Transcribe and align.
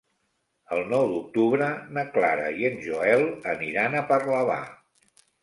El 0.77 0.79
nou 0.93 1.03
d'octubre 1.11 1.67
na 1.97 2.05
Clara 2.15 2.47
i 2.63 2.67
en 2.71 2.81
Joel 2.87 3.23
aniran 3.53 4.01
a 4.01 4.03
Parlavà. 4.11 4.59